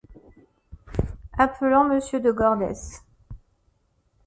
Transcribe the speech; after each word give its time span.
Appelant 1.37 1.83
monsieur 1.87 2.19
de 2.19 2.31
Gordes. 2.31 3.03